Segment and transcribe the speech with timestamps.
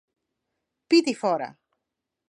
[0.93, 1.55] Pit i fora!